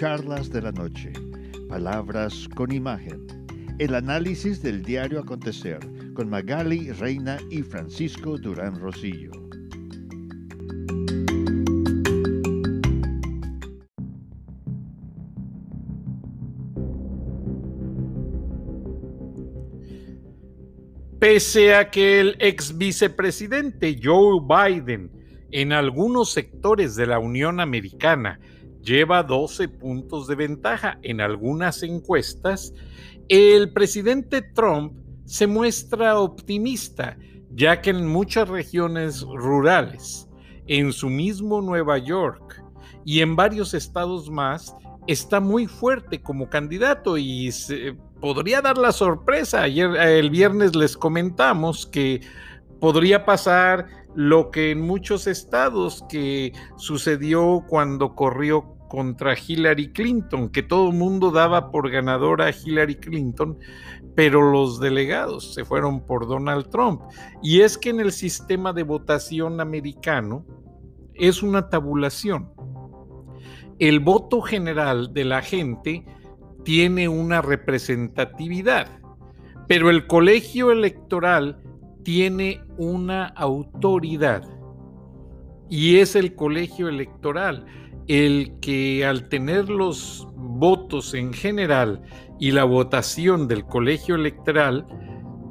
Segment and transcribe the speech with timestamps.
[0.00, 1.12] Charlas de la Noche,
[1.68, 3.26] Palabras con Imagen,
[3.78, 5.78] el análisis del diario acontecer
[6.14, 9.30] con Magali Reina y Francisco Durán Rosillo.
[21.18, 25.10] Pese a que el ex vicepresidente Joe Biden
[25.50, 28.40] en algunos sectores de la Unión Americana
[28.82, 32.72] lleva 12 puntos de ventaja en algunas encuestas,
[33.28, 34.94] el presidente Trump
[35.24, 37.16] se muestra optimista,
[37.52, 40.28] ya que en muchas regiones rurales,
[40.66, 42.62] en su mismo Nueva York
[43.04, 44.74] y en varios estados más,
[45.06, 49.62] está muy fuerte como candidato y se podría dar la sorpresa.
[49.62, 52.20] Ayer, el viernes les comentamos que
[52.80, 60.64] podría pasar lo que en muchos estados que sucedió cuando corrió contra Hillary Clinton, que
[60.64, 63.56] todo el mundo daba por ganadora a Hillary Clinton,
[64.16, 67.00] pero los delegados se fueron por Donald Trump.
[67.40, 70.44] Y es que en el sistema de votación americano
[71.14, 72.50] es una tabulación.
[73.78, 76.04] El voto general de la gente
[76.64, 78.88] tiene una representatividad,
[79.68, 81.62] pero el colegio electoral
[82.02, 84.42] tiene una autoridad
[85.68, 87.66] y es el colegio electoral
[88.08, 92.02] el que al tener los votos en general
[92.38, 94.86] y la votación del colegio electoral,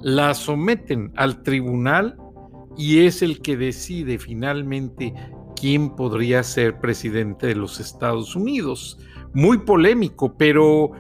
[0.02, 2.18] la someten al tribunal
[2.76, 5.14] y es el que decide finalmente
[5.56, 8.98] quién podría ser presidente de los Estados Unidos.
[9.34, 10.92] Muy polémico, pero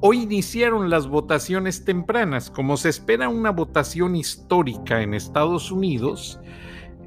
[0.00, 2.50] Hoy iniciaron las votaciones tempranas.
[2.50, 6.38] Como se espera una votación histórica en Estados Unidos,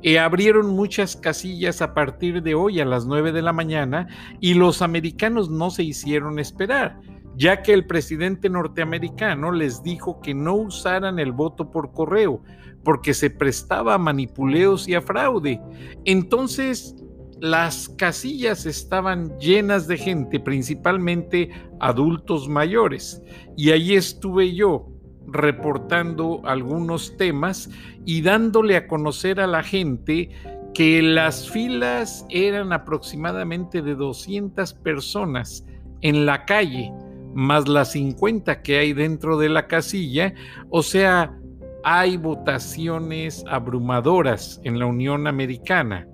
[0.04, 4.10] eh, abrieron muchas casillas a partir de hoy a las 9 de la mañana
[4.42, 7.00] y los americanos no se hicieron esperar,
[7.38, 12.42] ya que el presidente norteamericano les dijo que no usaran el voto por correo
[12.84, 15.62] porque se prestaba a manipuleos y a fraude.
[16.04, 16.96] Entonces,
[17.42, 23.20] las casillas estaban llenas de gente, principalmente adultos mayores,
[23.58, 24.88] y allí estuve yo
[25.26, 27.70] reportando algunos temas
[28.06, 30.30] y dándole a conocer a la gente
[30.76, 35.66] que las filas eran aproximadamente de 200 personas
[36.02, 36.94] en la calle,
[37.34, 40.36] más las 50 que hay dentro de la casilla,
[40.70, 41.36] o sea,
[41.84, 46.08] hay votaciones abrumadoras en la Unión Americana.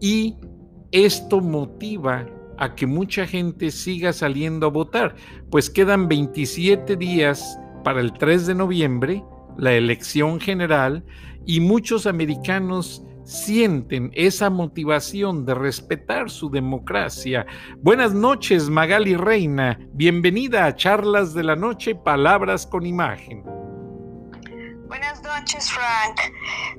[0.00, 0.36] Y
[0.94, 2.24] esto motiva
[2.56, 5.16] a que mucha gente siga saliendo a votar,
[5.50, 9.24] pues quedan 27 días para el 3 de noviembre,
[9.58, 11.04] la elección general,
[11.44, 17.44] y muchos americanos sienten esa motivación de respetar su democracia.
[17.80, 19.80] Buenas noches, Magali Reina.
[19.94, 23.42] Bienvenida a Charlas de la Noche, Palabras con Imagen.
[24.94, 26.20] Buenas noches, Frank.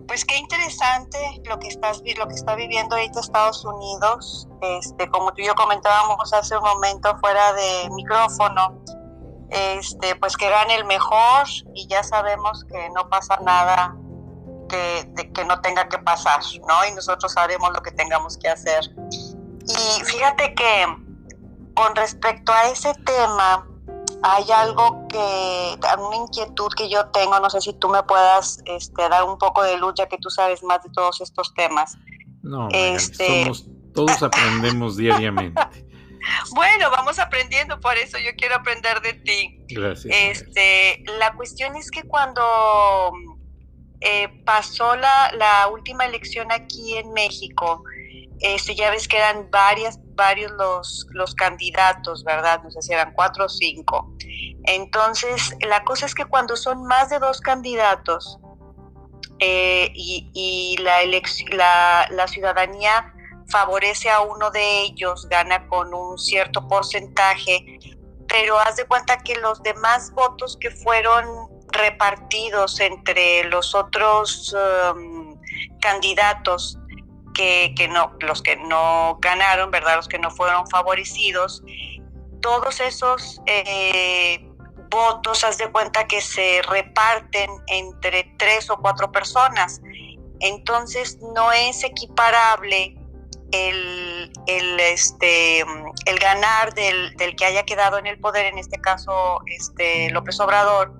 [0.07, 4.47] Pues qué interesante lo que estás lo que está viviendo ahorita Estados Unidos.
[4.61, 8.81] Este, como tú y yo comentábamos hace un momento fuera de micrófono,
[9.49, 13.93] este, pues que gane el mejor y ya sabemos que no pasa nada
[14.69, 16.39] que, que no tenga que pasar,
[16.69, 16.85] ¿no?
[16.89, 18.95] Y nosotros haremos lo que tengamos que hacer.
[19.67, 20.85] Y fíjate que
[21.73, 23.67] con respecto a ese tema,
[24.23, 29.07] hay algo que, una inquietud que yo tengo, no sé si tú me puedas este,
[29.09, 31.95] dar un poco de luz, ya que tú sabes más de todos estos temas.
[32.41, 33.51] No, este...
[33.93, 35.61] todos aprendemos diariamente.
[36.53, 39.59] Bueno, vamos aprendiendo, por eso yo quiero aprender de ti.
[39.67, 40.15] Gracias.
[40.15, 43.13] Este, la cuestión es que cuando
[44.01, 47.83] eh, pasó la, la última elección aquí en México,
[48.39, 52.61] este, ya ves que eran varias, varios los, los candidatos, ¿verdad?
[52.63, 54.13] No sé si eran cuatro o cinco.
[54.63, 58.39] Entonces, la cosa es que cuando son más de dos candidatos
[59.39, 63.13] eh, y, la, la, ciudadanía
[63.49, 67.79] favorece a uno de ellos, gana con un cierto porcentaje,
[68.27, 75.39] pero haz de cuenta que los demás votos que fueron repartidos entre los otros um,
[75.81, 76.79] candidatos
[77.35, 79.97] que, no, los que no ganaron, ¿verdad?
[79.97, 81.61] Los que no fueron favorecidos,
[82.41, 84.47] todos esos eh,
[84.89, 89.81] votos, haz de cuenta que se reparten entre tres o cuatro personas.
[90.39, 92.95] Entonces no es equiparable
[93.51, 98.79] el, el, este, el ganar del, del, que haya quedado en el poder, en este
[98.79, 100.93] caso este, López Obrador,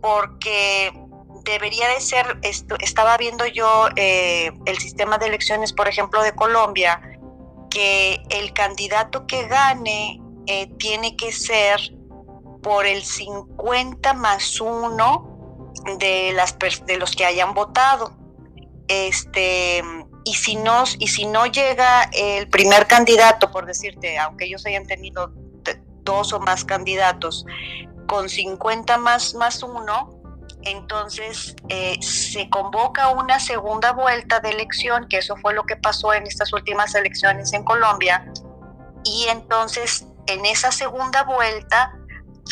[0.00, 0.92] porque
[1.46, 2.38] debería de ser,
[2.80, 7.00] estaba viendo yo eh, el sistema de elecciones, por ejemplo, de Colombia,
[7.70, 11.80] que el candidato que gane eh, tiene que ser
[12.62, 18.16] por el 50 más 1 de, las, de los que hayan votado.
[18.88, 19.82] Este,
[20.24, 24.86] y si no, y si no llega el primer candidato, por decirte, aunque ellos hayan
[24.86, 25.32] tenido
[26.02, 27.44] dos o más candidatos,
[28.06, 30.15] con 50 más, más uno,
[30.66, 36.12] entonces eh, se convoca una segunda vuelta de elección, que eso fue lo que pasó
[36.12, 38.30] en estas últimas elecciones en Colombia,
[39.04, 41.92] y entonces en esa segunda vuelta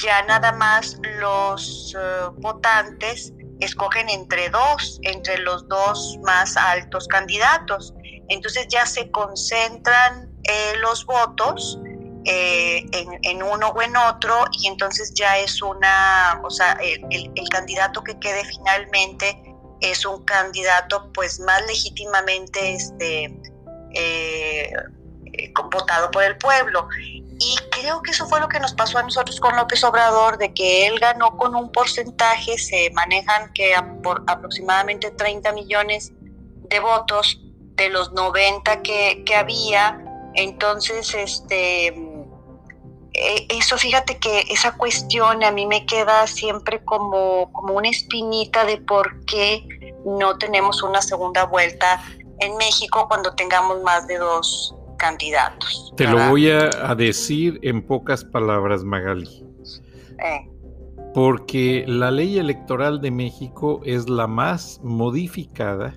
[0.03, 7.95] ya nada más los eh, votantes escogen entre dos, entre los dos más altos candidatos.
[8.29, 11.79] Entonces ya se concentran eh, los votos
[12.27, 12.87] eh,
[13.23, 16.79] en, uno o en otro y entonces ya es una, o sea,
[17.11, 19.39] el, candidato que quede finalmente
[19.83, 23.25] es un candidato pues más legítimamente este,
[23.93, 24.73] eh,
[25.35, 26.89] eh, votado por el pueblo.
[27.39, 30.55] Y creo que eso fue lo que nos pasó a nosotros con López Obrador, de
[30.55, 36.13] que él ganó con un porcentaje, se manejan que por aproximadamente 30 millones
[36.71, 37.39] de votos
[37.77, 40.01] de los 90 que, que había.
[40.35, 41.93] Entonces, este,
[43.15, 48.79] eso fíjate que esa cuestión a mí me queda siempre como, como una espinita de
[48.79, 49.67] por qué
[50.05, 52.03] no tenemos una segunda vuelta
[52.41, 55.93] en México cuando tengamos más de dos candidatos.
[55.97, 59.45] Te lo voy a, decir en pocas palabras, Magali.
[60.19, 60.51] Eh.
[61.13, 65.95] Porque la ley electoral de México es la más modificada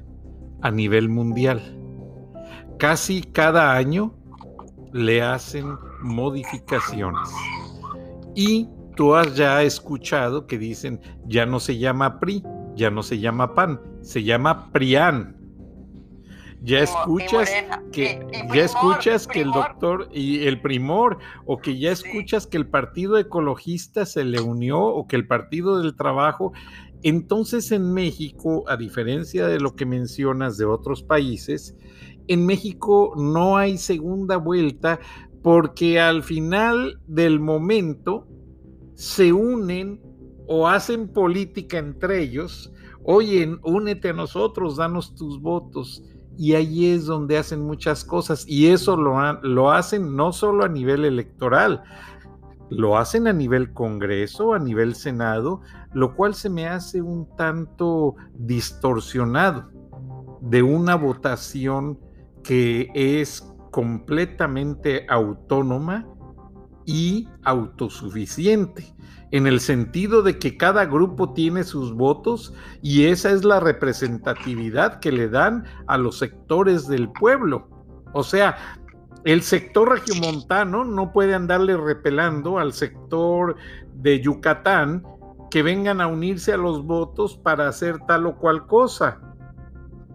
[0.61, 1.79] a nivel mundial.
[2.77, 4.13] Casi cada año
[4.93, 7.29] le hacen modificaciones.
[8.35, 12.43] Y tú has ya escuchado que dicen, ya no se llama PRI,
[12.75, 15.35] ya no se llama PAN, se llama PRIAN.
[16.63, 17.51] Ya escuchas
[17.91, 22.67] que ya escuchas que el doctor y el primor o que ya escuchas que el
[22.67, 26.53] Partido Ecologista se le unió o que el Partido del Trabajo
[27.03, 31.75] entonces en México, a diferencia de lo que mencionas de otros países,
[32.27, 34.99] en México no hay segunda vuelta
[35.47, 38.27] porque al final del momento
[38.95, 40.01] se unen
[40.45, 42.73] o hacen política entre ellos,
[43.05, 46.03] oye, únete a nosotros, danos tus votos.
[46.37, 48.43] Y ahí es donde hacen muchas cosas.
[48.45, 51.81] Y eso lo, lo hacen no solo a nivel electoral,
[52.69, 55.61] lo hacen a nivel Congreso, a nivel Senado,
[55.93, 59.71] lo cual se me hace un tanto distorsionado
[60.41, 61.97] de una votación
[62.43, 63.47] que es
[63.77, 66.07] completamente autónoma
[66.83, 68.91] y autosuficiente,
[69.29, 74.99] en el sentido de que cada grupo tiene sus votos y esa es la representatividad
[74.99, 77.69] que le dan a los sectores del pueblo.
[78.13, 78.57] O sea,
[79.25, 83.57] el sector regiomontano no puede andarle repelando al sector
[83.93, 85.03] de Yucatán
[85.51, 89.21] que vengan a unirse a los votos para hacer tal o cual cosa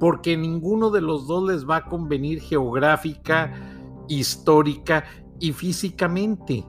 [0.03, 3.53] porque ninguno de los dos les va a convenir geográfica,
[4.09, 5.05] histórica
[5.39, 6.67] y físicamente.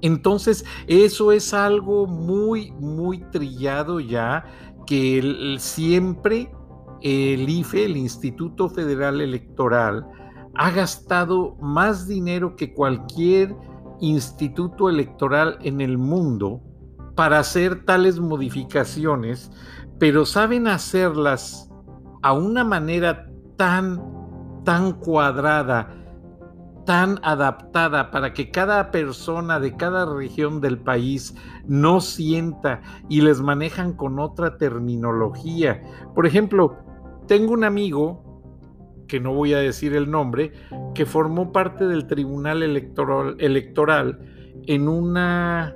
[0.00, 4.44] Entonces, eso es algo muy, muy trillado ya,
[4.84, 6.50] que siempre
[7.02, 10.04] el IFE, el Instituto Federal Electoral,
[10.56, 13.54] ha gastado más dinero que cualquier
[14.00, 16.60] instituto electoral en el mundo
[17.14, 19.52] para hacer tales modificaciones,
[20.00, 21.71] pero saben hacerlas
[22.22, 24.00] a una manera tan,
[24.64, 25.90] tan cuadrada,
[26.86, 31.34] tan adaptada para que cada persona de cada región del país
[31.66, 35.82] no sienta y les manejan con otra terminología.
[36.14, 36.76] Por ejemplo,
[37.26, 38.42] tengo un amigo,
[39.08, 40.52] que no voy a decir el nombre,
[40.94, 44.18] que formó parte del Tribunal Electoral, electoral
[44.66, 45.74] en una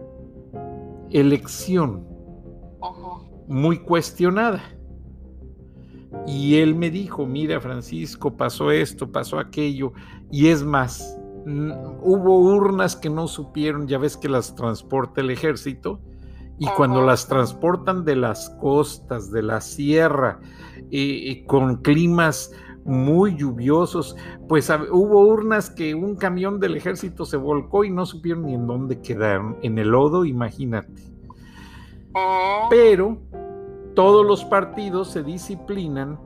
[1.10, 2.06] elección
[3.46, 4.75] muy cuestionada
[6.26, 9.92] y él me dijo, mira Francisco, pasó esto, pasó aquello,
[10.30, 16.00] y es más, hubo urnas que no supieron, ya ves que las transporta el ejército,
[16.58, 20.40] y cuando las transportan de las costas, de la sierra,
[21.46, 22.52] con climas
[22.84, 24.16] muy lluviosos,
[24.48, 28.66] pues hubo urnas que un camión del ejército se volcó y no supieron ni en
[28.66, 31.02] dónde quedaron, en el lodo, imagínate.
[32.14, 32.68] Oh.
[32.70, 33.18] Pero
[33.96, 36.20] todos los partidos se disciplinan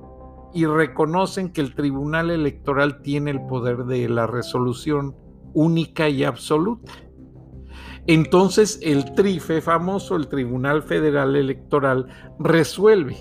[0.53, 5.15] y reconocen que el Tribunal Electoral tiene el poder de la resolución
[5.55, 6.93] única y absoluta.
[8.09, 12.09] Entonces el TRIFE famoso, el Tribunal Federal Electoral,
[12.41, 13.17] resuelve.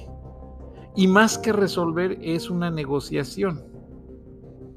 [0.95, 3.63] Y más que resolver es una negociación.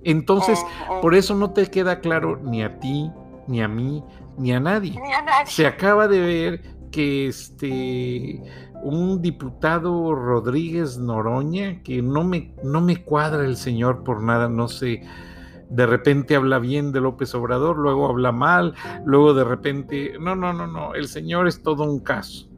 [0.05, 0.63] Entonces,
[1.01, 3.11] por eso no te queda claro ni a ti,
[3.47, 4.05] ni a mí,
[4.37, 5.01] ni a nadie.
[5.01, 5.47] Ni a nadie.
[5.47, 8.43] Se acaba de ver que este
[8.83, 14.69] un diputado Rodríguez Noroña, que no me, no me cuadra el señor por nada, no
[14.69, 15.03] sé,
[15.71, 18.75] de repente habla bien de López Obrador, luego habla mal,
[19.07, 22.49] luego de repente, no, no, no, no, el señor es todo un caso.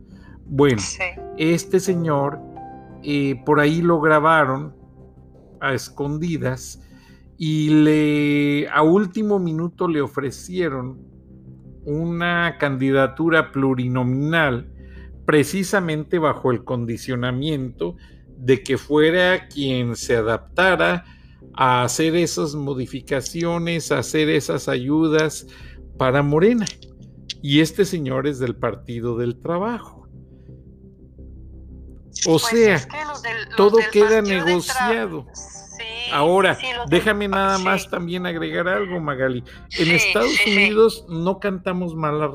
[0.46, 1.04] Bueno, Sí.
[1.38, 2.40] este señor,
[3.02, 4.74] eh, por ahí lo grabaron
[5.60, 6.80] a escondidas
[7.36, 10.98] y le a último minuto le ofrecieron
[11.84, 14.73] una candidatura plurinominal
[15.24, 17.96] precisamente bajo el condicionamiento
[18.36, 21.04] de que fuera quien se adaptara
[21.54, 25.46] a hacer esas modificaciones, a hacer esas ayudas
[25.98, 26.66] para Morena.
[27.42, 30.08] Y este señor es del Partido del Trabajo.
[32.26, 35.26] O Pues sea, es que los del- los todo queda negociado.
[35.34, 39.42] Sí, Ahora, sí, los del- déjame nada sí, más también agregar algo, Magali.
[39.78, 40.30] En Estados.
[40.46, 42.32] Unidos no cantamos mal las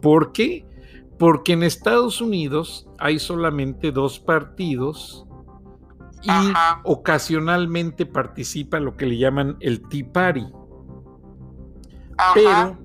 [0.00, 0.66] ¿Por qué?
[1.18, 5.26] Porque en Estados Unidos hay solamente dos partidos
[6.22, 6.52] y
[6.84, 10.46] ocasionalmente participa lo que le llaman el Tea Party.
[12.34, 12.78] Pero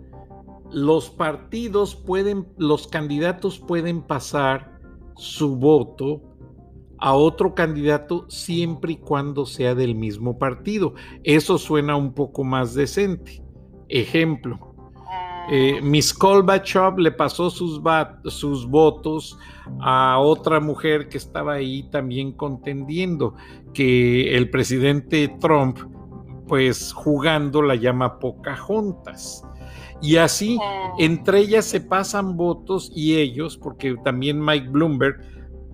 [0.71, 4.79] los partidos pueden, los candidatos pueden pasar
[5.15, 6.21] su voto
[6.99, 10.93] a otro candidato siempre y cuando sea del mismo partido.
[11.23, 13.43] Eso suena un poco más decente.
[13.87, 14.66] Ejemplo,
[15.49, 19.39] eh, Miss Kolbachov le pasó sus, votos
[19.81, 23.35] a otra mujer que estaba ahí también contendiendo,
[23.73, 25.79] que el presidente Trump,
[26.47, 29.43] pues jugando la llama Pocahontas.
[30.01, 35.21] Y así, mm, entre ellas se pasan votos y ellos, porque también Mike Bloomberg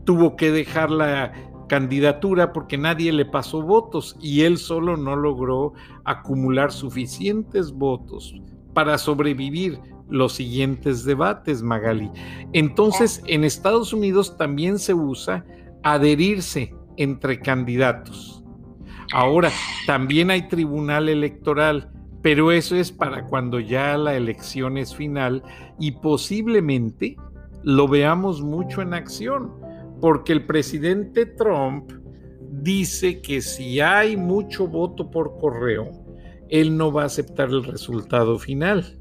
[0.06, 1.34] tuvo que dejar la
[1.68, 8.36] candidatura porque nadie le pasó votos y él solo no logró acumular suficientes votos
[8.74, 12.12] para sobrevivir los siguientes debates, Magali.
[12.53, 15.46] Entonces, en Estados Unidos también se usa
[15.84, 18.44] adherirse entre candidatos.
[19.13, 19.51] Ahora,
[19.86, 25.44] también hay tribunal electoral, pero eso es para cuando ya la elección es final
[25.80, 27.18] y posiblemente
[27.63, 29.51] lo veamos mucho en acción,
[30.00, 31.92] porque el presidente Trump
[32.62, 36.02] dice que si hay mucho voto por correo,
[36.53, 38.95] él no va a aceptar el resultado final.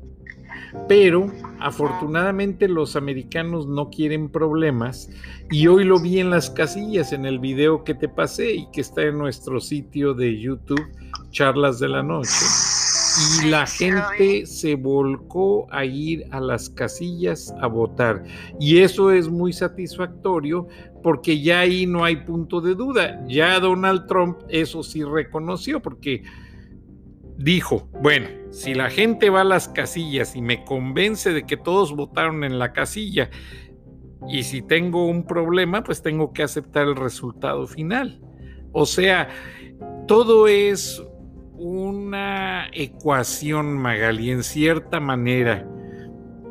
[0.89, 1.31] Pero
[1.61, 5.11] afortunadamente los americanos no quieren problemas
[5.51, 8.81] y hoy lo vi en las casillas en el video que te pasé y que
[8.81, 10.83] está en nuestro sitio de YouTube,
[11.31, 12.31] Charlas de la Noche.
[13.43, 18.25] Y la gente se volcó a ir a las casillas a votar.
[18.59, 20.69] Y eso es muy satisfactorio
[21.03, 23.23] porque ya ahí no hay punto de duda.
[23.29, 26.23] Ya Donald Trump eso sí reconoció porque
[27.43, 31.95] dijo, bueno, si la gente va a las casillas y me convence de que todos
[31.95, 33.31] votaron en la casilla
[34.29, 38.21] y si tengo un problema, pues tengo que aceptar el resultado final.
[38.73, 39.29] O sea,
[40.07, 41.03] todo es
[41.55, 45.69] una ecuación, Magali, en cierta manera,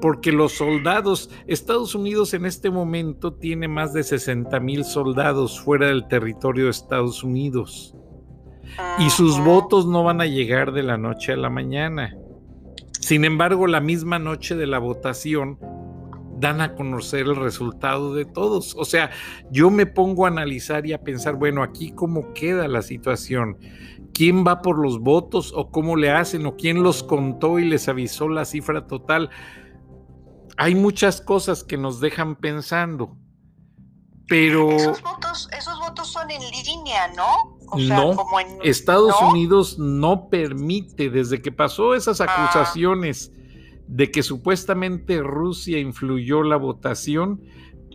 [0.02, 5.88] porque los soldados, Estados Unidos en este momento tiene más de 60 mil soldados fuera
[5.88, 7.96] del territorio de Estados Unidos
[9.00, 9.44] y sus Ujú.
[9.44, 12.16] votos no van a llegar de la noche a la mañana.
[13.00, 15.58] Sin embargo, la misma noche de la votación
[16.40, 18.76] dan a conocer el resultado de todos.
[18.76, 19.12] O sea,
[19.52, 23.58] yo me pongo a analizar y a pensar, bueno, aquí cómo queda la situación.
[24.14, 27.88] ¿Quién va por los votos o cómo le hacen o quién los contó y les
[27.88, 29.30] avisó la cifra total?
[30.58, 33.16] Hay muchas cosas que nos dejan pensando,
[34.28, 37.58] pero Esos votos, esos votos son en línea, ¿no?
[37.72, 39.30] O sea, No, como en, Estados ¿no?
[39.32, 42.26] Unidos no permite, desde que pasó esas Ah.
[42.28, 43.32] acusaciones
[43.88, 47.42] de que supuestamente Rusia influyó la votación,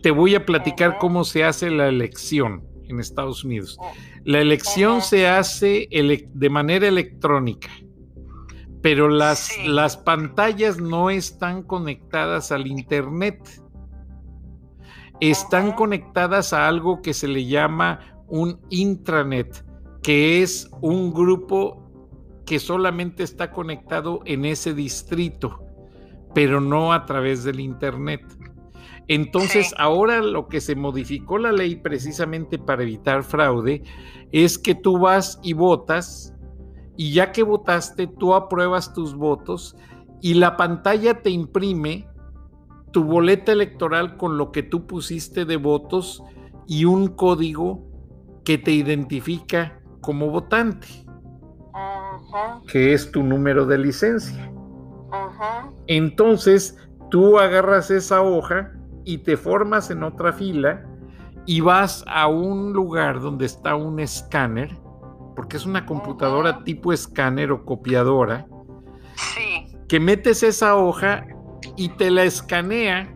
[0.01, 3.77] te voy a platicar cómo se hace la elección en Estados Unidos.
[4.23, 7.69] La elección se hace ele- de manera electrónica,
[8.81, 9.67] pero las, Sí.
[9.67, 13.39] las pantallas no están conectadas al Internet.
[15.19, 19.65] Están conectadas a algo que se le llama un intranet,
[20.07, 21.83] que es un grupo
[22.45, 25.59] que solamente está conectado en ese distrito,
[26.33, 28.21] pero no a través del Internet.
[29.09, 29.75] Entonces, Sí.
[29.77, 33.83] ahora lo que se modificó la ley precisamente para evitar fraude
[34.31, 36.33] es que tú vas y votas
[36.95, 39.75] y ya que votaste, tú apruebas tus votos
[40.21, 42.07] y la pantalla te imprime
[42.93, 46.23] tu boleta electoral con lo que tú pusiste de votos
[46.65, 47.85] y un código
[48.45, 50.87] que te identifica como votante,
[52.71, 54.49] que es tu número de licencia.
[55.87, 56.77] Entonces,
[57.11, 58.71] tú agarras esa hoja
[59.03, 60.85] y te formas en otra fila
[61.45, 64.77] y vas a un lugar donde está un escáner,
[65.35, 68.47] porque es una computadora tipo escáner o copiadora,
[69.89, 71.27] que metes esa hoja
[71.75, 73.13] y te la escanea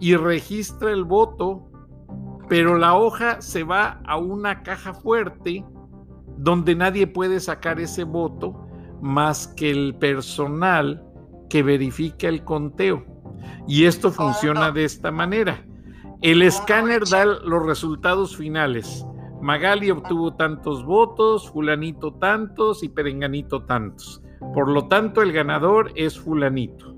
[0.00, 1.70] y registra el voto,
[2.52, 5.64] pero la hoja se va a una caja fuerte
[6.36, 8.68] donde nadie puede sacar ese voto
[9.00, 11.02] más que el personal
[11.48, 13.06] que verifica el conteo.
[13.66, 15.64] Y esto funciona de esta manera.
[16.20, 19.02] El escáner da los resultados finales.
[19.40, 24.20] Magali obtuvo tantos votos, fulanito tantos y perenganito tantos.
[24.52, 26.94] Por lo tanto, el ganador es fulanito.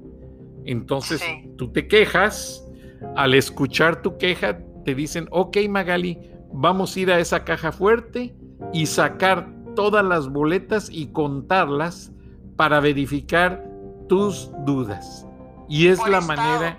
[0.64, 1.22] Entonces,
[1.56, 2.68] tú te quejas,
[3.14, 6.18] al escuchar tu queja, te dicen, ok Magali,
[6.52, 8.36] vamos a ir a esa caja fuerte
[8.72, 12.12] y sacar todas las boletas y contarlas
[12.56, 13.64] para verificar
[14.08, 15.26] tus dudas.
[15.68, 16.78] Y es la manera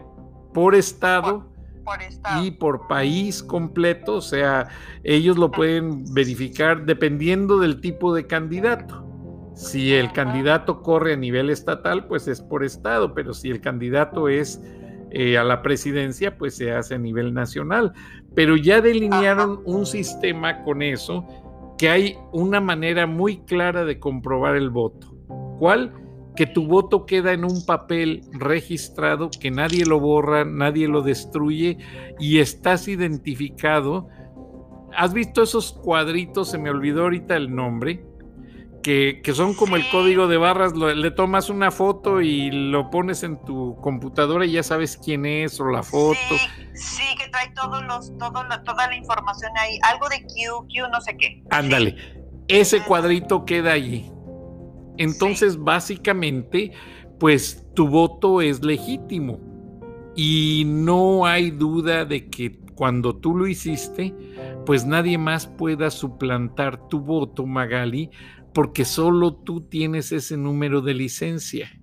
[0.54, 1.50] por estado,
[2.42, 4.68] y por país completo, o sea,
[5.04, 9.06] ellos lo pueden verificar dependiendo del tipo de candidato.
[9.54, 14.28] Si el candidato corre a nivel estatal, pues es por estado, pero si el candidato
[14.28, 14.62] es
[15.12, 17.94] eh, a la presidencia, pues se hace a nivel nacional.
[18.34, 21.26] Pero ya delinearon un sistema con eso
[21.78, 25.16] que hay una manera muy clara de comprobar el voto.
[25.60, 25.94] ¿Cuál?
[26.36, 31.78] Que tu voto queda en un papel registrado, que nadie lo borra, nadie lo destruye
[32.20, 34.08] y estás identificado.
[34.96, 36.52] ¿Has visto esos cuadritos?
[36.52, 38.06] Se me olvidó ahorita el nombre
[38.86, 43.44] que, son como el código de barras, le tomas una foto y lo pones en
[43.44, 46.20] tu computadora y ya sabes quién es o la foto.
[46.75, 51.01] Sí, que trae todos los, todo toda la información ahí, algo de Q, Q no
[51.01, 51.44] sé qué.
[51.50, 51.96] Ándale,
[52.48, 54.12] ese cuadrito queda allí.
[55.00, 56.71] Entonces, básicamente,
[57.19, 59.39] pues tu voto es legítimo
[60.15, 64.13] y no hay duda de que cuando tú lo hiciste,
[64.63, 68.12] pues nadie más pueda suplantar tu voto, Magali,
[68.56, 71.78] porque solo tú tienes ese número de licencia.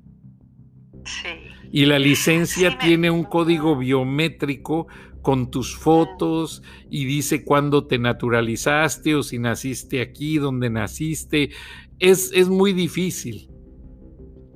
[1.05, 1.29] Sí.
[1.71, 4.87] Y la licencia tiene un código biométrico
[5.21, 11.51] con tus fotos y dice cuándo te naturalizaste o si naciste aquí, dónde naciste.
[11.99, 13.51] Es, es muy difícil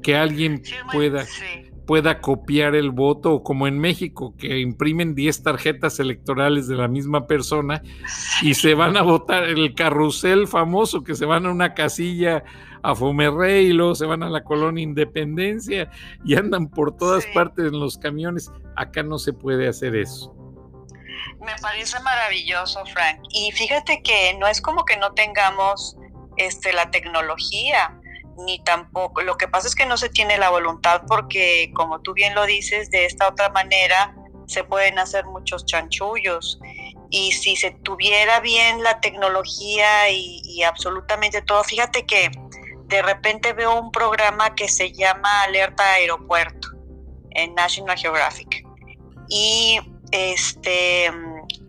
[0.03, 1.27] que alguien pueda
[1.87, 6.89] pueda copiar el voto, o como en México, que imprimen 10 tarjetas electorales de la
[6.89, 7.83] misma persona
[8.43, 12.45] y se van a votar el carrusel famoso, que se van a una casilla
[12.83, 15.91] a Fomerrey y luego se van a la colonia Independencia
[16.25, 18.51] y andan por todas partes en los camiones.
[18.77, 20.35] Acá no se puede hacer eso.
[21.41, 23.21] Me parece maravilloso, Frank.
[23.31, 25.97] Y fíjate que no es como que no tengamos
[26.37, 27.99] este, la tecnología
[28.39, 32.13] ni tampoco, lo que pasa es que no se tiene la voluntad porque, como tú
[32.13, 34.15] bien lo dices, de esta otra manera
[34.47, 36.59] se pueden hacer muchos chanchullos.
[37.11, 42.31] Y si se tuviera bien la tecnología y, absolutamente todo, fíjate que
[42.87, 46.69] de repente veo un programa que se llama Alerta Aeropuerto
[47.31, 48.65] en National Geographic.
[49.29, 49.81] Y
[50.13, 51.11] este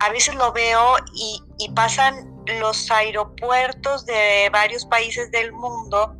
[0.00, 6.16] a veces lo veo y, y pasan los aeropuertos de varios países del mundo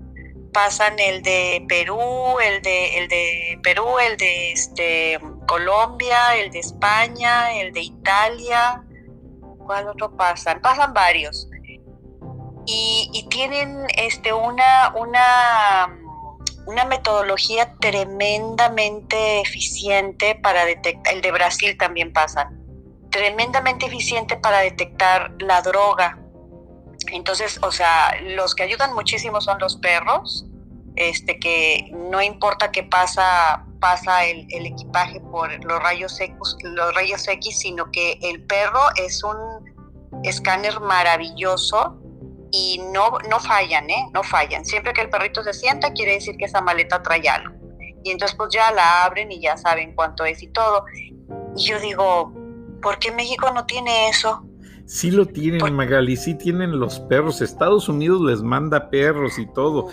[0.52, 6.58] pasan el de Perú, el de, el de Perú, el de este, Colombia, el de
[6.60, 8.82] España, el de Italia.
[9.58, 10.60] ¿Cuál otro pasan?
[10.60, 11.48] Pasan varios.
[12.66, 15.98] Y, tienen este, una, una,
[16.66, 22.62] una metodología tremendamente eficiente para detectar, el de Brasil también pasan,
[23.10, 26.18] tremendamente eficiente para detectar la droga
[27.12, 30.46] entonces, o sea, los que ayudan muchísimo son los perros,
[30.96, 37.26] este, que no importa que pasa, pasa el, equipaje por los rayos, X, los rayos
[37.28, 39.36] X, sino que el perro es un
[40.24, 41.98] escáner maravilloso
[42.50, 44.08] y no, no fallan, ¿eh?
[44.12, 44.64] No fallan.
[44.64, 47.54] Siempre que el perrito se sienta, quiere decir que esa maleta trae algo.
[48.02, 50.84] Y entonces pues ya la abren y ya saben cuánto es y todo.
[51.56, 52.32] Y yo digo,
[52.82, 54.47] ¿por qué México no tiene eso?
[54.88, 57.42] Sí lo tienen, Magali, sí tienen los perros.
[57.42, 59.88] Estados Unidos les manda perros y todo.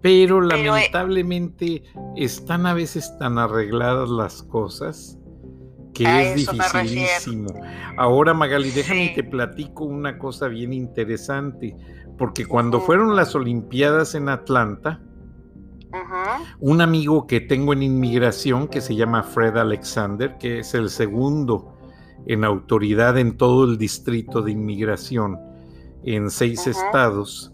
[0.00, 1.82] Pero eh, lamentablemente
[2.14, 5.18] están a veces tan arregladas las cosas
[5.92, 7.48] que es dificilísimo.
[7.96, 11.74] Ahora, Magali, déjame y te platico una cosa bien interesante.
[12.16, 15.02] Porque cuando fueron las Olimpiadas en Atlanta,
[16.60, 21.77] un amigo que tengo en inmigración que se llama Fred Alexander, que es el segundo
[22.28, 25.38] en autoridad en todo el distrito de inmigración
[26.04, 27.52] en seis estados,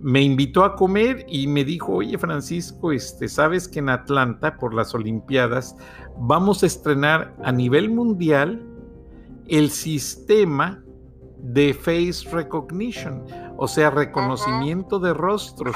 [0.00, 4.74] me invitó a comer y me dijo, oye Francisco, este, sabes que en Atlanta, por
[4.74, 5.76] las Olimpiadas,
[6.18, 8.62] vamos a estrenar a nivel mundial
[9.48, 10.82] el sistema
[11.38, 13.24] de face recognition,
[13.56, 15.74] o sea, reconocimiento de rostros.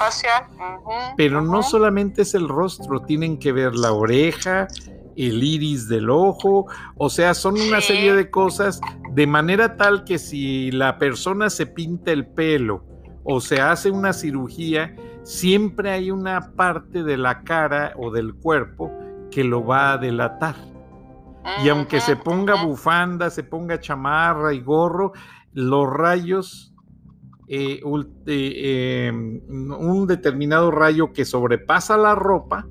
[1.16, 4.68] Pero no solamente es el rostro, tienen que ver la oreja,
[5.16, 8.80] el iris del ojo, o sea, son una serie de cosas
[9.14, 12.84] de manera tal que si la persona se pinta el pelo
[13.24, 18.92] o se hace una cirugía, siempre hay una parte de la cara o del cuerpo
[19.30, 20.54] que lo va a delatar.
[21.64, 25.12] Y aunque se ponga bufanda, se ponga chamarra y gorro,
[25.52, 26.74] los rayos,
[27.48, 27.80] eh,
[28.26, 32.66] eh, em, un determinado rayo que sobrepasa la ropa,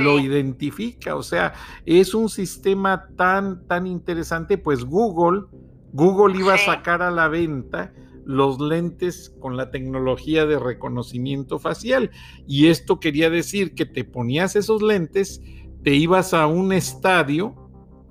[0.00, 1.16] lo identifica.
[1.16, 1.54] O sea,
[1.86, 5.44] es un sistema tan, tan interesante, pues Google,
[5.92, 7.92] Google iba a sacar a la venta
[8.24, 12.10] los lentes con la tecnología de reconocimiento facial.
[12.46, 15.40] Y esto quería decir que te ponías esos lentes,
[15.82, 17.54] te ibas a un estadio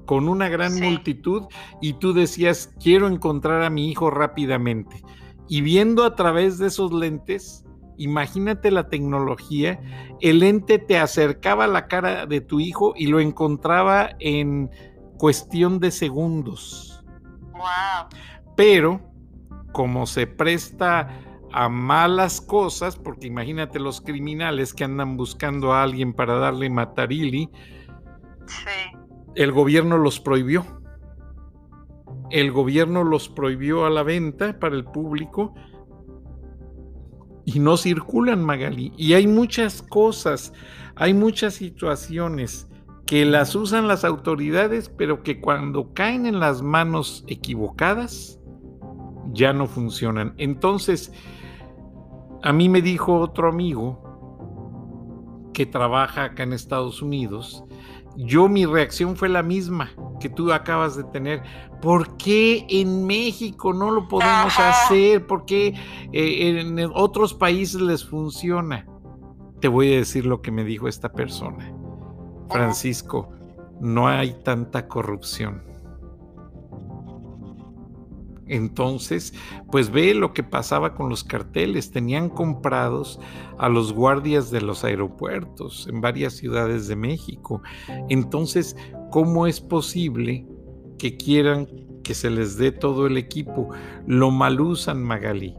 [0.05, 1.43] con una gran multitud
[1.81, 5.03] y tú decías, quiero encontrar a mi hijo rápidamente.
[5.47, 7.63] Y viendo a través de esos lentes,
[7.99, 9.79] imagínate la tecnología,
[10.21, 14.71] el lente te acercaba la cara de tu hijo y lo encontraba en
[15.17, 17.03] cuestión de segundos.
[18.55, 19.01] Pero
[19.71, 21.09] como se presta
[21.51, 27.49] a malas cosas, porque imagínate los criminales que andan buscando a alguien para darle matarili,
[29.35, 30.65] el gobierno los prohibió.
[32.31, 35.53] El gobierno los prohibió a la venta para el público
[37.53, 38.93] y no circulan, Magali.
[38.95, 40.53] Y hay muchas cosas,
[40.95, 42.67] hay muchas situaciones
[43.07, 48.39] que las usan las autoridades, pero que cuando caen en las manos equivocadas,
[49.33, 50.35] ya no funcionan.
[50.37, 51.11] Entonces,
[52.43, 57.63] a mí me dijo otro amigo que trabaja acá en Estados Unidos,
[58.15, 61.43] yo mi reacción fue la misma que tú acabas de tener.
[61.81, 65.25] ¿Por qué en México no lo podemos hacer?
[65.25, 65.75] ¿Por qué
[66.11, 68.85] eh, en otros países les funciona?
[69.59, 71.73] Te voy a decir lo que me dijo esta persona.
[72.49, 73.29] Francisco,
[73.79, 75.68] no hay tanta corrupción.
[78.49, 79.33] Entonces,
[79.71, 81.91] pues ve lo que pasaba con los carteles.
[81.91, 83.19] Tenían comprados
[83.57, 87.61] a los guardias de los aeropuertos en varias ciudades de México.
[88.09, 88.75] Entonces,
[89.11, 90.45] ¿cómo es posible
[90.97, 91.67] que quieran
[92.03, 93.69] que se les dé todo el equipo?
[94.07, 95.55] Lo malusan, Magali.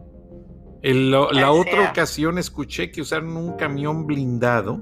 [0.83, 4.81] En la otra ocasión escuché que usaron un camión blindado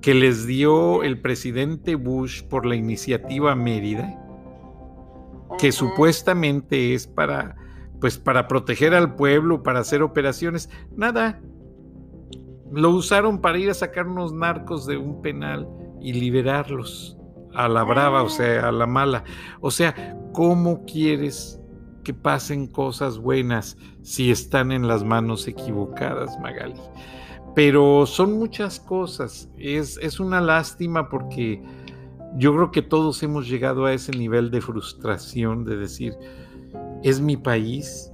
[0.00, 4.19] que les dio el presidente Bush por la iniciativa Mérida
[5.58, 7.56] que supuestamente es para,
[8.00, 10.70] pues, para proteger al pueblo, para hacer operaciones.
[10.96, 11.40] Nada.
[12.72, 15.68] Lo usaron para ir a sacar unos narcos de un penal
[16.00, 17.18] y liberarlos
[17.54, 19.24] a la brava, o sea, a la mala.
[19.60, 21.60] O sea, ¿cómo quieres
[22.04, 26.80] que pasen cosas buenas si están en las manos equivocadas, Magali?
[27.54, 29.50] Pero son muchas cosas.
[29.58, 31.62] Es, es una lástima porque
[32.34, 36.14] yo creo que todos hemos llegado a ese nivel de frustración de decir,
[37.02, 38.10] es mi país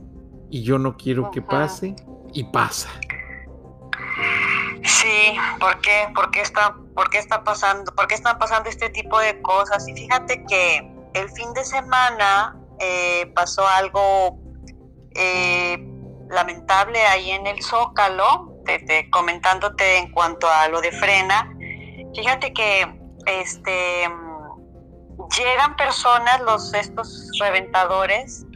[0.50, 1.94] y yo no quiero que pase
[2.32, 2.88] y pasa.
[4.82, 6.06] Sí, ¿por qué?
[6.14, 7.92] ¿Por qué está, por qué está pasando?
[7.94, 9.86] ¿Por qué están pasando este tipo de cosas?
[9.88, 10.78] Y fíjate que
[11.14, 14.38] el fin de semana eh, pasó algo
[15.14, 15.78] eh,
[16.30, 18.54] lamentable ahí en el Zócalo,
[19.10, 21.52] comentándote en cuanto a lo de frena.
[22.14, 24.08] Fíjate que este,
[25.38, 28.46] llegan personas, los, estos reventadores,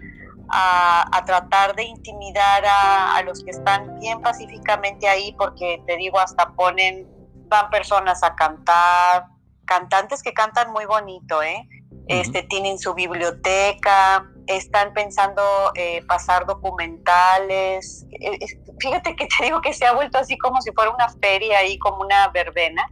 [0.52, 6.52] a, tratar de intimidar a, los que están bien pacíficamente ahí, porque te digo, hasta
[6.54, 7.06] ponen,
[7.48, 9.26] van personas a cantar,
[9.64, 11.68] cantantes que cantan muy bonito, ¿eh?
[12.09, 15.42] Este, tienen su biblioteca, están pensando
[15.76, 18.04] eh, pasar documentales.
[18.11, 18.38] Eh,
[18.80, 21.78] fíjate que te digo que se ha vuelto así como si fuera una feria ahí,
[21.78, 22.85] como una verbena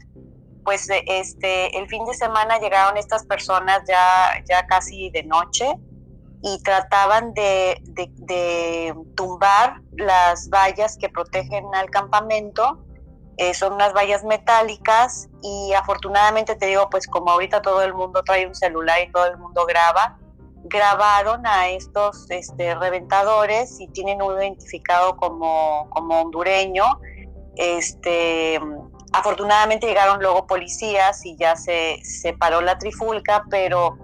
[0.65, 5.77] pues este, el fin de semana llegaron estas personas ya, ya casi de noche
[6.43, 12.79] y trataban de, tumbar las vallas que protegen al campamento.
[13.37, 18.23] Eh, son unas vallas metálicas y afortunadamente te digo, pues como ahorita todo el mundo
[18.25, 20.19] trae un celular y todo el mundo graba,
[20.65, 26.85] grabaron a estos este, reventadores y tienen uno identificado como, como hondureño.
[27.55, 28.61] Este,
[29.13, 33.97] Afortunadamente llegaron luego policías y ya se, separó la trifulca, pero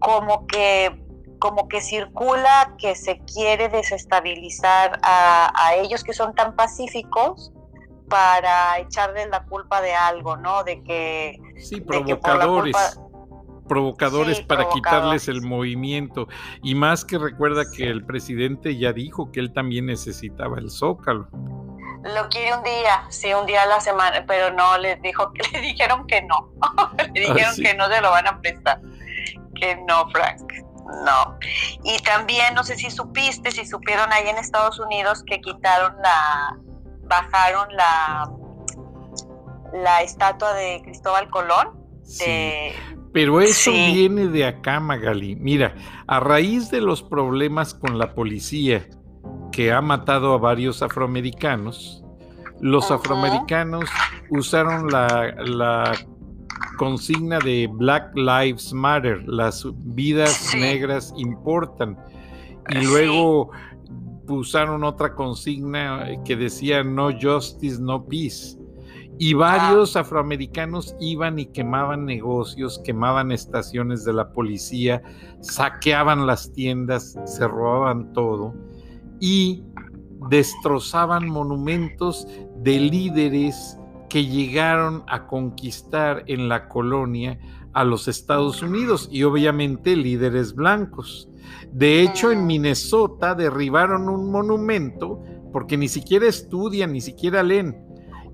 [0.00, 1.02] como que,
[1.38, 7.52] como que circula que se quiere desestabilizar a, ellos que son tan pacíficos
[8.08, 10.62] para echarles la culpa de algo, ¿no?
[10.62, 11.40] De que...
[11.56, 12.76] Sí, provocadores.
[13.66, 16.28] provocadores para quitarles el movimiento.
[16.62, 21.28] Y más que recuerda que el presidente ya dijo que él también necesitaba el zócalo.
[22.04, 25.60] Lo quiere un día, sí, un día a la semana, pero no, les dijo, le
[25.60, 26.50] dijeron que no.
[27.14, 28.80] le ah, dijeron que no se lo van a prestar.
[29.54, 30.40] Que no, Frank.
[31.04, 31.38] No.
[31.82, 36.58] Y también, no sé si supiste, si supieron ahí en Estados Unidos que quitaron la,
[37.04, 38.30] bajaron la,
[39.72, 41.80] la estatua de Cristóbal Colón.
[43.14, 45.36] Pero eso viene de acá, Magali.
[45.36, 45.74] Mira,
[46.06, 48.86] a raíz de los problemas con la policía
[49.54, 52.02] que ha matado a varios afroamericanos,
[52.60, 53.84] los afroamericanos
[54.30, 55.92] usaron la, la
[56.76, 59.64] consigna de Black Lives Matter, las
[59.94, 61.96] vidas negras importan.
[62.70, 63.50] Y luego
[64.26, 68.58] usaron otra consigna que decía no justice, no peace.
[69.20, 75.00] Y varios afroamericanos iban y quemaban negocios, quemaban estaciones de la policía,
[75.42, 78.52] saqueaban las tiendas, se robaban todo
[79.26, 79.64] y
[80.28, 83.78] destrozaban monumentos de líderes
[84.10, 87.38] que llegaron a conquistar en la colonia
[87.72, 91.30] a los Estados Unidos y obviamente líderes blancos.
[91.72, 95.22] De hecho, en Minnesota derribaron un monumento
[95.54, 97.82] porque ni siquiera estudian, ni siquiera leen.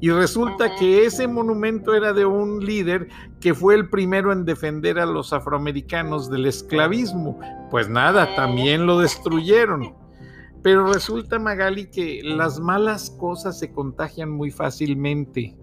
[0.00, 3.07] Y resulta que ese monumento era de un líder
[3.40, 7.38] que fue el primero en defender a los afroamericanos del esclavismo.
[7.70, 10.00] Pues nada, también lo destruyeron.
[10.62, 15.57] Pero resulta, Magali, que las malas cosas se contagian muy fácilmente.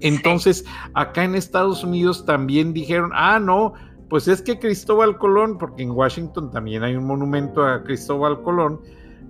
[0.00, 3.72] Entonces, acá en Estados Unidos también dijeron, ah, no,
[4.10, 8.80] pues es que Cristóbal Colón, porque en Washington también hay un monumento a Cristóbal Colón,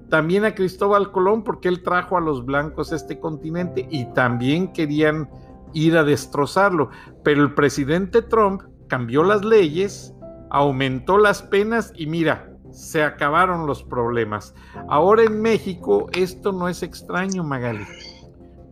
[0.09, 4.73] también a Cristóbal Colón porque él trajo a los blancos a este continente y también
[4.73, 5.29] querían
[5.73, 6.91] ir a destrozarlo.
[7.23, 10.15] Pero el presidente Trump cambió las leyes,
[10.51, 14.53] aumentó las penas y mira, se acabaron los problemas.
[14.89, 17.87] Ahora en México esto no es extraño, Magali.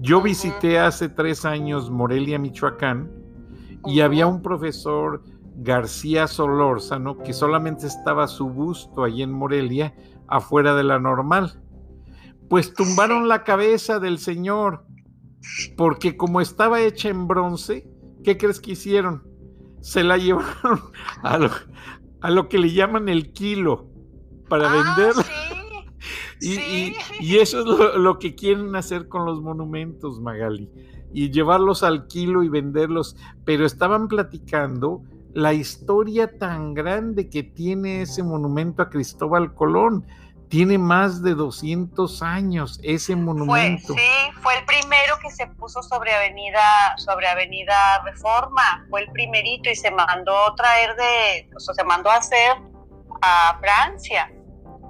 [0.01, 3.11] Yo visité hace tres años Morelia, Michoacán,
[3.87, 5.23] y había un profesor
[5.55, 9.95] García Solórzano que solamente estaba su busto ahí en Morelia,
[10.27, 11.63] afuera de la normal.
[12.49, 14.85] Pues tumbaron la cabeza del señor,
[15.77, 17.89] porque como estaba hecha en bronce,
[18.25, 19.23] ¿qué crees que hicieron?
[19.81, 20.81] Se la llevaron
[21.23, 21.51] a lo,
[22.21, 23.92] a lo que le llaman el kilo
[24.53, 25.25] para ah, venderla.
[26.45, 30.69] Y, eso es lo, que quieren hacer con los monumentos, Magali,
[31.13, 33.17] y llevarlos al kilo y venderlos.
[33.45, 40.05] Pero estaban platicando la historia tan grande que tiene ese monumento a Cristóbal Colón.
[40.49, 43.95] Tiene más de 200 años ese monumento.
[43.95, 48.85] sí, fue el primero que se puso sobre Avenida, sobre Avenida Reforma.
[48.91, 52.57] Fue el primerito y se mandó traer de, o sea, se mandó a hacer
[53.23, 54.29] a Francia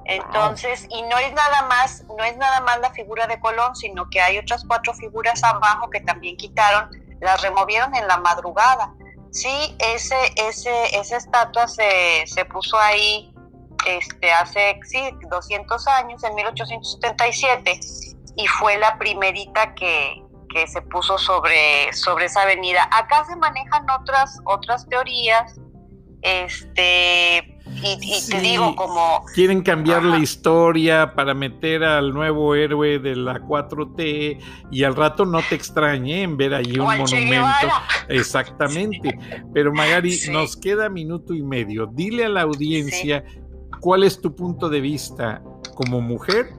[0.05, 4.09] entonces, y no es nada más, no es nada más la figura de Colón, sino
[4.11, 8.93] que hay otras cuatro figuras abajo que también quitaron, las removieron en la madrugada.
[9.31, 13.33] Sí, ese, ese, esa estatua se, se puso ahí
[13.87, 17.81] este, hace sí, 200 años, en 1877,
[18.37, 22.89] y fue la primerita que, que se puso sobre, sobre esa avenida.
[22.93, 25.59] Acá se manejan otras, otras teorías,
[26.23, 27.52] este,
[27.83, 29.25] y, te digo como...
[29.35, 34.39] Quieren cambiar la historia para meter al nuevo héroe de la 4T
[34.71, 37.69] y al rato no te extrañe en ver ahí un monumento.
[38.09, 39.19] Exactamente.
[39.53, 41.87] Pero Magari, nos queda minuto y medio.
[41.87, 43.25] Dile a la audiencia
[43.81, 45.43] cuál es tu punto de vista
[45.75, 46.51] como mujer.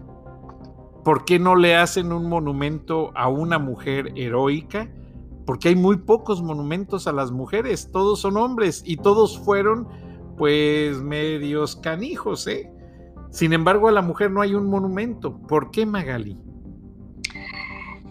[1.03, 4.89] ¿Por qué no le hacen un monumento a una mujer heroica?
[5.45, 9.87] Porque hay muy pocos monumentos a las mujeres, todos son hombres y todos fueron
[10.37, 12.71] pues medios canijos, ¿eh?
[13.31, 15.37] Sin embargo, a la mujer no hay un monumento.
[15.47, 16.37] ¿Por qué, Magali?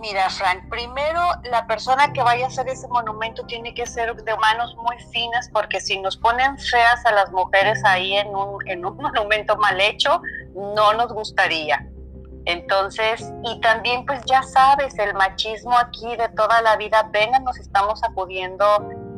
[0.02, 4.36] Mira, Frank, primero la persona que vaya a hacer ese monumento tiene que ser de
[4.36, 8.84] manos muy finas porque si nos ponen feas a las mujeres ahí en un, en
[8.84, 10.20] un monumento mal hecho,
[10.56, 11.86] no nos gustaría.
[12.46, 17.56] Entonces, y también pues ya sabes, el machismo aquí de toda la vida apenas nos
[17.58, 18.64] estamos sacudiendo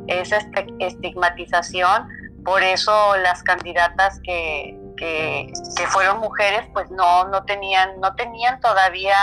[0.06, 0.36] esa
[0.80, 2.08] estigmatización
[2.44, 5.52] por eso las candidatas que, que,
[5.88, 9.16] fueron mujeres pues no, no, tenían, no tenían todavía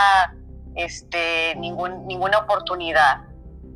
[0.74, 3.22] este, ningún, ninguna oportunidad.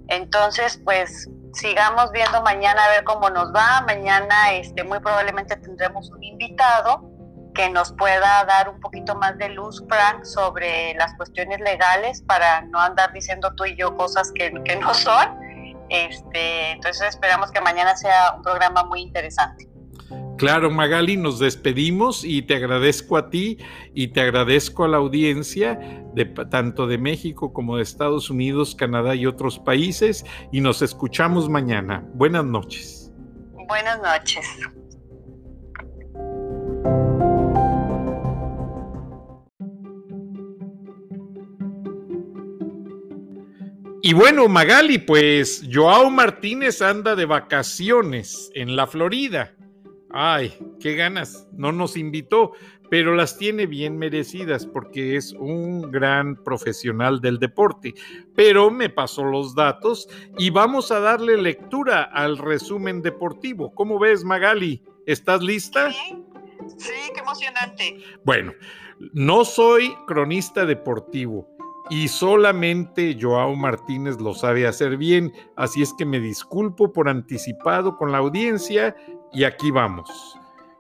[0.09, 3.83] Entonces, pues sigamos viendo mañana a ver cómo nos va.
[3.87, 7.11] Mañana este, muy probablemente tendremos un invitado
[7.55, 12.61] que nos pueda dar un poquito más de luz, Frank, sobre las cuestiones legales para
[12.63, 15.46] no andar diciendo tú y yo cosas que, que no son.
[15.89, 19.69] Este, entonces esperamos que mañana sea un programa muy interesante.
[20.37, 23.57] Claro, Magali, nos despedimos y te agradezco a ti
[23.95, 25.79] y te agradezco a la audiencia
[26.15, 31.49] de tanto de México como de Estados Unidos, Canadá y otros países y nos escuchamos
[31.49, 32.05] mañana.
[32.13, 33.11] Buenas noches.
[33.67, 34.47] Buenas noches.
[44.07, 49.53] Y bueno, Magali, pues Joao Martínez anda de vacaciones en la Florida.
[50.11, 51.49] Ay, qué ganas.
[51.51, 52.53] No nos invitó,
[52.89, 57.95] pero las tiene bien merecidas porque es un gran profesional del deporte.
[58.37, 63.75] Pero me pasó los datos y vamos a darle lectura al resumen deportivo.
[63.75, 64.85] ¿Cómo ves, Magali?
[65.05, 65.91] ¿Estás lista?
[65.91, 66.17] Sí,
[66.79, 67.99] sí qué emocionante.
[68.25, 68.53] Bueno,
[69.15, 71.56] no soy cronista deportivo
[71.91, 77.97] y solamente Joao Martínez lo sabe hacer bien, así es que me disculpo por anticipado
[77.97, 78.97] con la audiencia
[79.33, 80.37] y aquí vamos.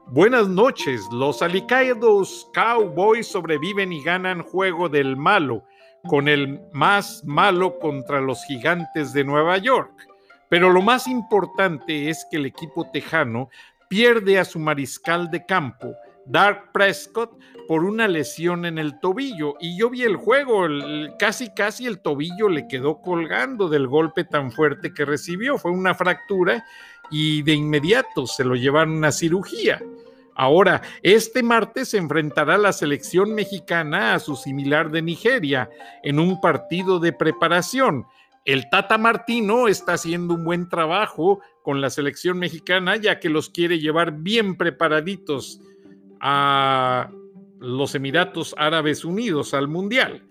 [0.08, 5.64] Buenas noches, los alicaídos Cowboys sobreviven y ganan juego del malo,
[6.08, 9.92] con el más malo contra los gigantes de Nueva York.
[10.48, 13.48] Pero lo más importante es que el equipo tejano
[13.88, 15.94] pierde a su mariscal de campo,
[16.26, 20.66] Dark Prescott por una lesión en el tobillo y yo vi el juego,
[21.18, 25.94] casi casi el tobillo le quedó colgando del golpe tan fuerte que recibió, fue una
[25.94, 26.64] fractura
[27.10, 29.80] y de inmediato se lo llevaron a cirugía.
[30.34, 35.70] Ahora, este martes se enfrentará la selección mexicana a su similar de Nigeria
[36.02, 38.04] en un partido de preparación.
[38.44, 43.48] El Tata Martino está haciendo un buen trabajo con la selección mexicana ya que los
[43.48, 45.60] quiere llevar bien preparaditos
[46.20, 47.10] a
[47.60, 50.22] los Emiratos Árabes Unidos al Mundial.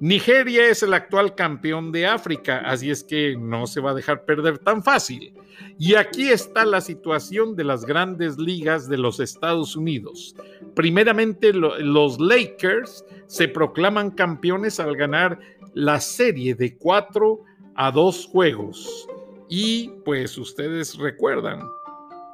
[0.00, 4.24] Nigeria es el actual campeón de África, así es que no se va a dejar
[4.24, 5.32] perder tan fácil.
[5.78, 10.34] Y aquí está la situación de las grandes ligas de los Estados Unidos.
[10.74, 15.38] Primeramente, los Lakers se proclaman campeones al ganar
[15.74, 17.44] la serie de cuatro
[17.76, 19.08] a dos juegos.
[19.48, 21.60] Y pues ustedes recuerdan,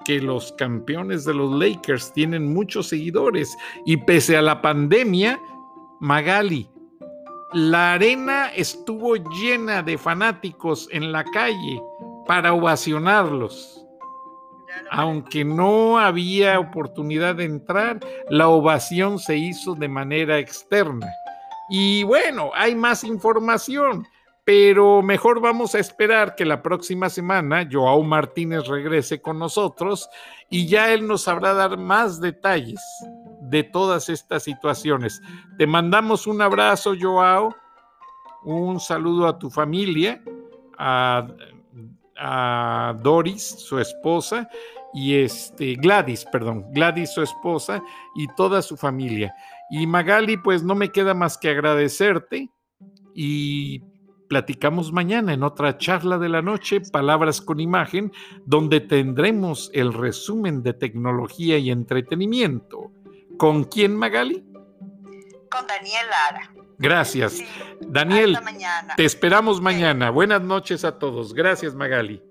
[0.09, 5.39] que los campeones de los Lakers tienen muchos seguidores y pese a la pandemia,
[6.01, 6.71] Magali,
[7.53, 11.83] la arena estuvo llena de fanáticos en la calle
[12.27, 13.85] para ovacionarlos.
[14.91, 21.07] Aunque no había oportunidad de entrar, la ovación se hizo de manera externa.
[21.69, 24.07] Y bueno, hay más información
[24.49, 30.09] pero mejor vamos a esperar que la próxima semana Joao Martínez regrese con nosotros
[30.49, 32.81] y ya él nos sabrá dar más detalles
[33.43, 35.21] de todas estas situaciones.
[35.59, 37.55] Te mandamos un abrazo, Joao,
[38.43, 40.23] un saludo a tu familia,
[40.79, 41.27] a,
[43.03, 44.49] Doris, su esposa,
[44.95, 47.83] y este Gladys, perdón, Gladys, su esposa,
[48.17, 49.31] y toda su familia.
[49.71, 52.49] Y Magali, pues no me queda más que agradecerte
[53.15, 53.83] y
[54.29, 58.13] platicamos mañana en otra charla de la noche, Palabras con Imagen,
[58.45, 62.93] donde tendremos el resumen de tecnología y entretenimiento.
[63.39, 64.45] ¿Con quién, Magali?
[65.51, 66.53] Con Daniel Lara.
[66.79, 67.43] Gracias.
[67.81, 68.39] Daniel,
[68.97, 70.11] te esperamos mañana.
[70.11, 71.35] Buenas noches a todos.
[71.35, 72.23] Gracias, Magali.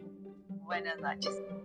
[0.47, 1.56] Buenas noches.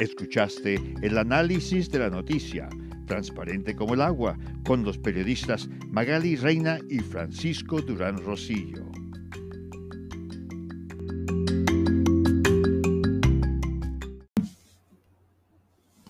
[0.00, 2.70] Escuchaste el análisis de la noticia,
[3.06, 4.34] transparente como el agua,
[4.64, 8.86] con los periodistas Magali Reina y Francisco Durán Rosillo.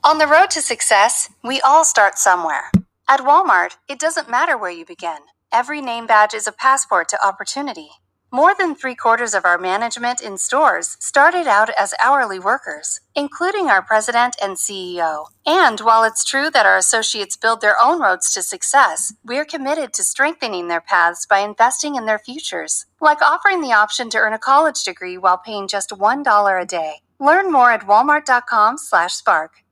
[0.04, 2.70] On the road to success, we all start somewhere.
[3.08, 5.18] At Walmart, it doesn't matter where you begin.
[5.52, 7.90] Every name badge is a passport to opportunity.
[8.32, 13.68] More than three quarters of our management in stores started out as hourly workers, including
[13.68, 15.26] our president and CEO.
[15.44, 19.92] And while it's true that our associates build their own roads to success, we're committed
[19.94, 24.32] to strengthening their paths by investing in their futures, like offering the option to earn
[24.32, 27.00] a college degree while paying just $1 a day.
[27.18, 29.64] Learn more at walmart.com/spark.